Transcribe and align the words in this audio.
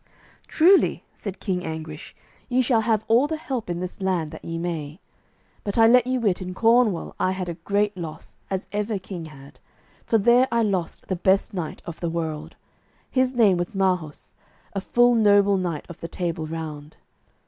"Truly," 0.47 1.03
said 1.13 1.39
King 1.39 1.63
Anguish, 1.63 2.15
"ye 2.49 2.63
shall 2.63 2.81
have 2.81 3.05
all 3.07 3.27
the 3.27 3.37
help 3.37 3.69
in 3.69 3.81
this 3.81 4.01
land 4.01 4.31
that 4.31 4.43
ye 4.43 4.57
may. 4.57 4.99
But 5.63 5.77
I 5.77 5.85
let 5.85 6.07
you 6.07 6.19
wit 6.19 6.41
in 6.41 6.55
Cornwall 6.55 7.13
I 7.19 7.33
had 7.33 7.47
a 7.47 7.53
great 7.69 7.95
loss 7.95 8.35
as 8.49 8.65
ever 8.71 8.97
king 8.97 9.25
had, 9.25 9.59
for 10.03 10.17
there 10.17 10.47
I 10.51 10.63
lost 10.63 11.05
the 11.07 11.15
best 11.15 11.53
knight 11.53 11.83
of 11.85 11.99
the 11.99 12.09
world. 12.09 12.55
His 13.11 13.35
name 13.35 13.57
was 13.57 13.75
Marhaus, 13.75 14.33
a 14.73 14.81
full 14.81 15.13
noble 15.13 15.57
knight 15.57 15.85
of 15.87 15.99
the 15.99 16.07
Table 16.07 16.47
Round." 16.47 16.97